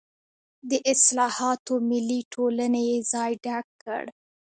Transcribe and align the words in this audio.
د 0.69 0.71
اصلاحاتو 0.91 1.73
ملي 1.89 2.19
ټولنې 2.33 2.81
یې 2.89 2.97
ځای 3.11 3.31
ډک 3.43 3.65
کړ. 3.83 4.03